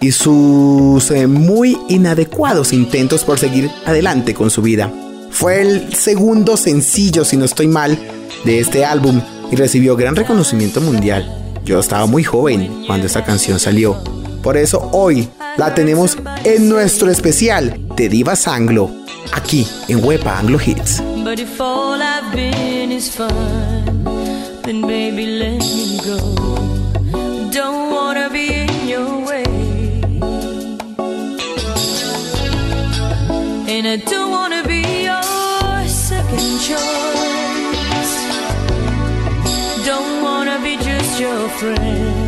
[0.00, 4.92] y sus eh, muy inadecuados intentos por seguir adelante con su vida.
[5.30, 7.98] Fue el segundo sencillo, si no estoy mal,
[8.44, 11.54] de este álbum y recibió gran reconocimiento mundial.
[11.64, 13.96] Yo estaba muy joven cuando esta canción salió.
[14.42, 18.90] Por eso hoy la tenemos en nuestro especial de Divas Anglo,
[19.32, 21.02] aquí en Wepa Anglo Hits.
[21.24, 24.04] But if all I've been is fun,
[24.64, 26.18] then baby, let me go.
[27.50, 29.44] Don't wanna be in your way.
[33.74, 35.22] And I don't wanna be your
[35.86, 38.14] second choice.
[39.86, 42.21] Don't wanna be just your friend.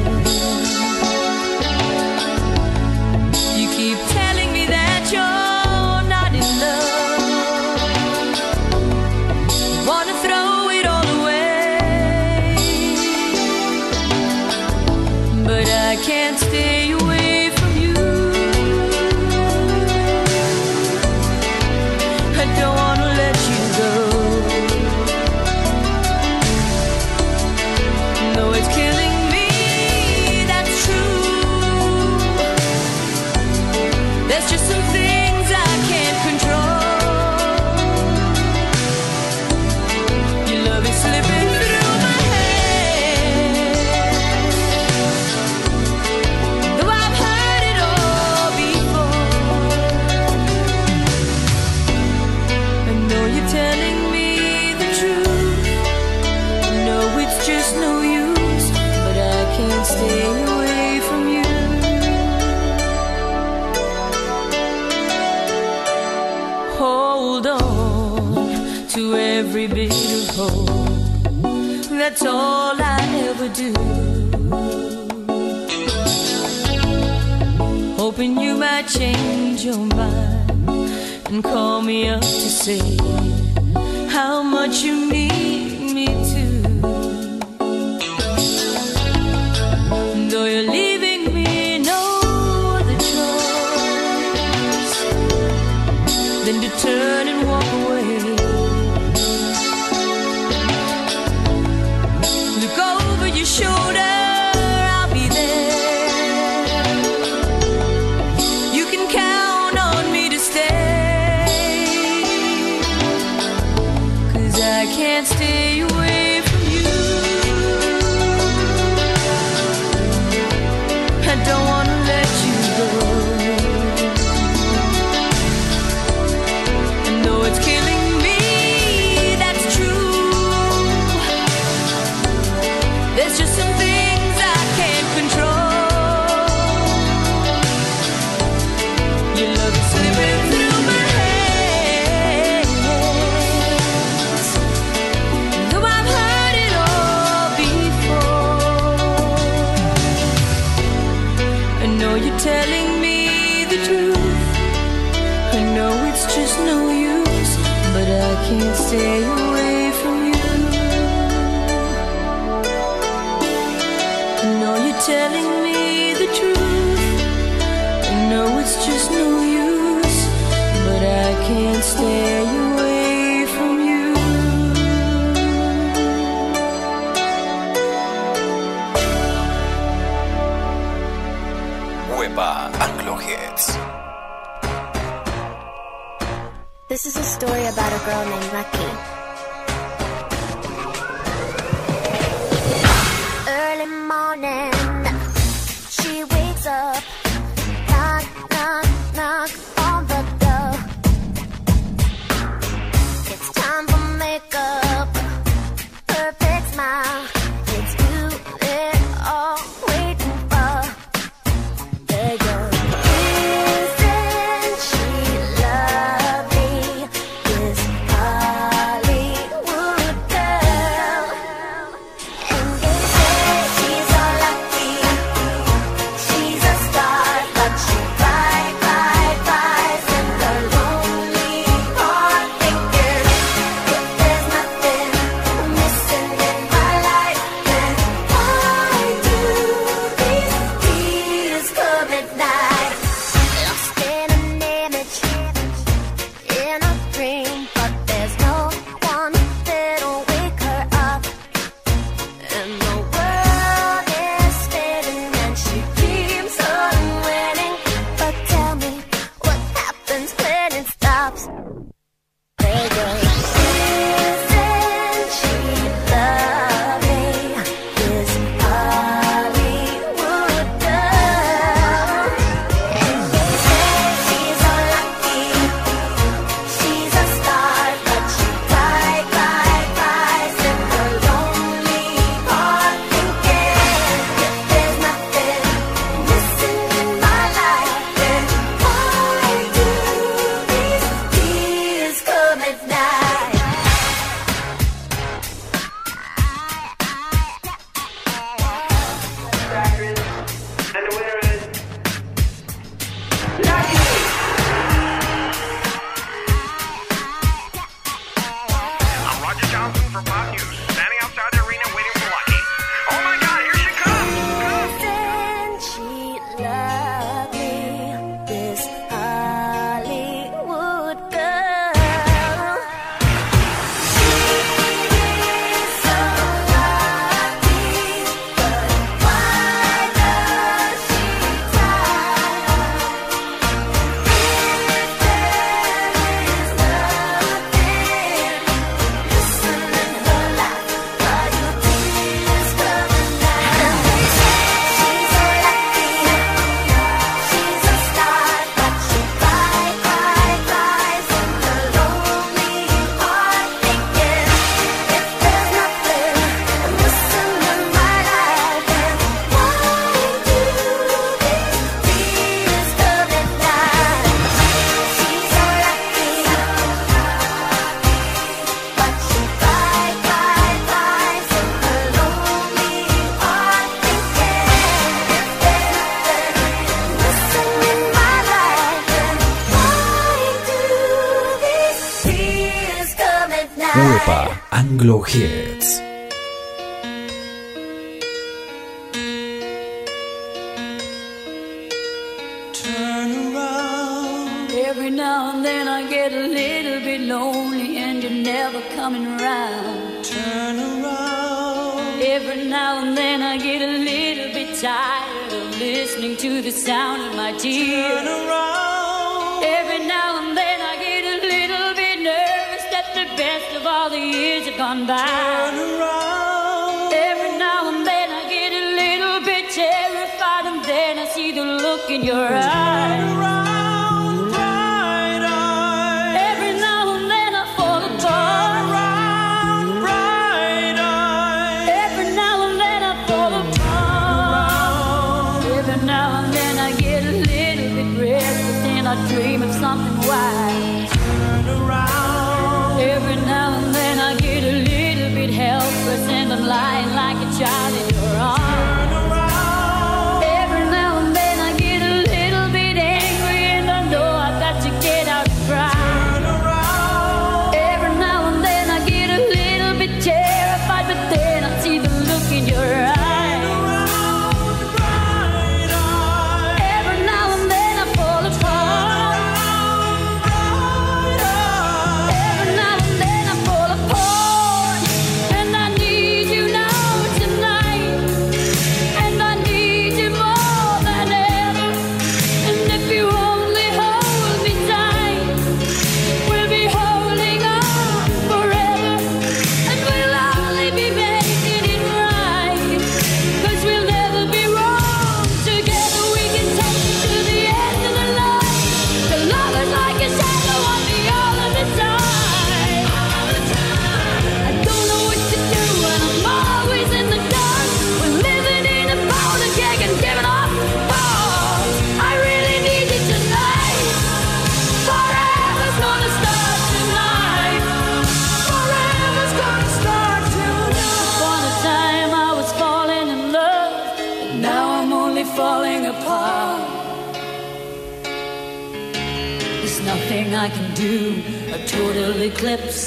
[435.94, 440.16] every now and then I get a little bit restless and I dream of something
[440.26, 441.10] wise.
[441.12, 443.00] Turn around.
[443.00, 447.58] Every now and then I get a little bit helpless and I'm lying like a
[447.58, 449.03] child in your arms.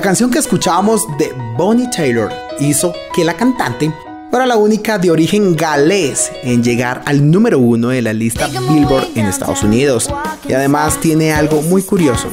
[0.00, 3.92] La canción que escuchábamos de Bonnie Taylor hizo que la cantante
[4.30, 9.08] fuera la única de origen galés en llegar al número uno de la lista Billboard
[9.14, 10.08] en Estados Unidos.
[10.48, 12.28] Y además tiene algo muy curioso,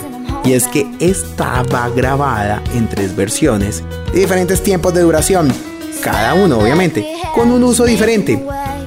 [0.46, 3.84] y es que estaba grabada en tres versiones
[4.14, 5.54] de diferentes tiempos de duración,
[6.02, 8.42] cada uno obviamente con un uso diferente.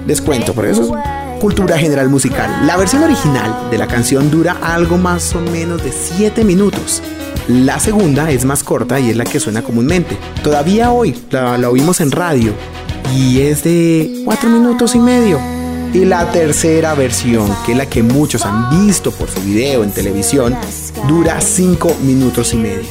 [0.07, 2.67] Les cuento, por eso es cultura general musical.
[2.67, 7.03] La versión original de la canción dura algo más o menos de 7 minutos.
[7.49, 10.17] La segunda es más corta y es la que suena comúnmente.
[10.45, 12.53] Todavía hoy la, la oímos en radio
[13.17, 15.41] y es de 4 minutos y medio.
[15.93, 19.91] Y la tercera versión, que es la que muchos han visto por su video en
[19.91, 20.55] televisión,
[21.09, 22.91] dura 5 minutos y medio.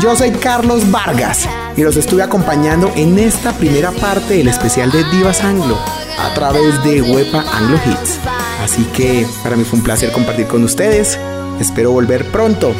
[0.00, 5.04] Yo soy Carlos Vargas y los estuve acompañando en esta primera parte del especial de
[5.10, 5.78] Divas Anglo
[6.18, 8.18] a través de Wepa Anglo Hits.
[8.62, 11.18] Así que para mí fue un placer compartir con ustedes.
[11.60, 12.74] Espero volver pronto.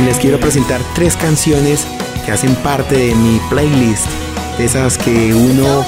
[0.00, 1.86] Y les quiero presentar tres canciones
[2.24, 4.06] que hacen parte de mi playlist.
[4.58, 5.84] Esas que uno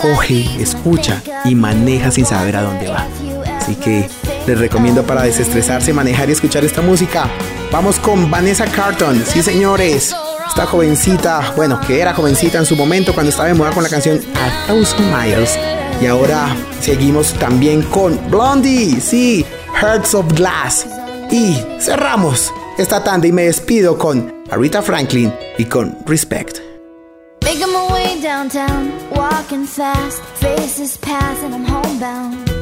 [0.00, 3.06] coge, escucha y maneja sin saber a dónde va.
[3.58, 4.08] Así que
[4.46, 7.28] les recomiendo para desestresarse, manejar y escuchar esta música.
[7.70, 10.14] Vamos con Vanessa Carlton, sí señores.
[10.48, 13.88] Esta jovencita, bueno, que era jovencita en su momento cuando estaba de moda con la
[13.88, 15.58] canción A Thousand Miles.
[16.00, 19.44] Y ahora seguimos también con Blondie, sí,
[19.80, 20.86] Hearts of Glass.
[21.30, 26.58] Y cerramos esta tanda y me despido con Aretha Franklin y con Respect.
[27.42, 32.55] Making my way downtown, walking fast, faces pass, and I'm homebound.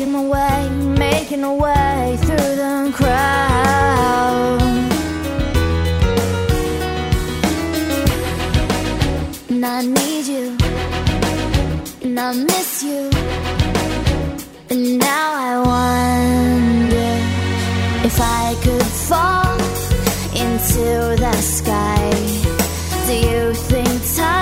[0.00, 0.68] making my way,
[0.98, 4.62] making my way through the crowd.
[9.50, 10.56] And I need you,
[12.02, 13.10] and I miss you,
[14.70, 17.12] and now I wonder
[18.06, 19.58] if I could fall
[20.34, 22.10] into the sky.
[23.06, 24.39] Do you think time?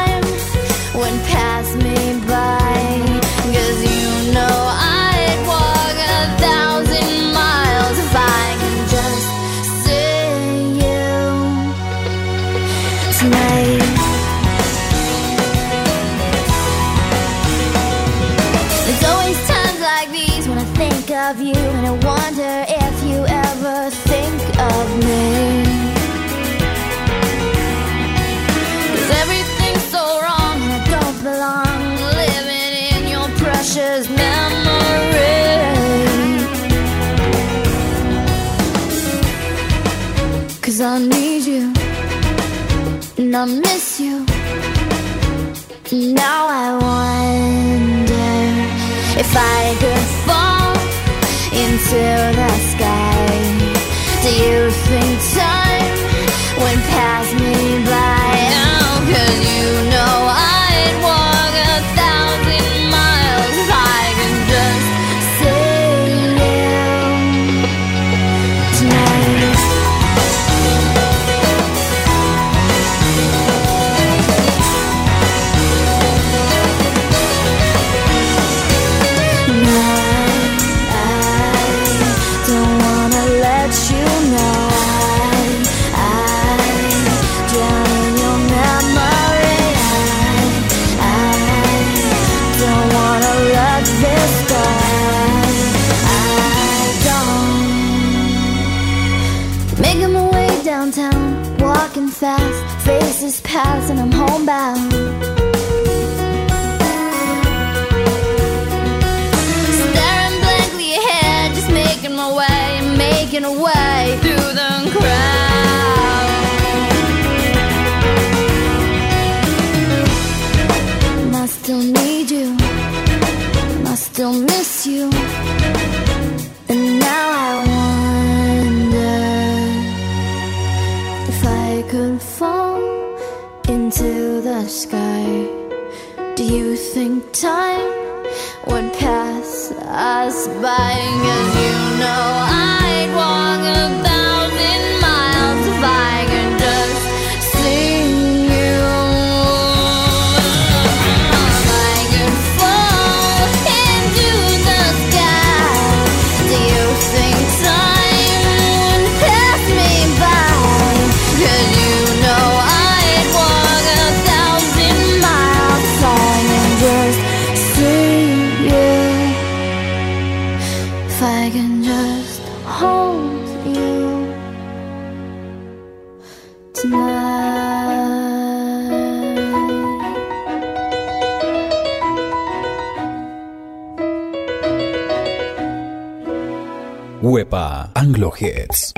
[187.38, 188.97] Huepa Anglo Hits.